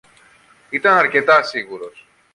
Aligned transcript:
ήταν 0.69 0.97
αρκετά 0.97 1.43
σίγουρος 1.43 2.07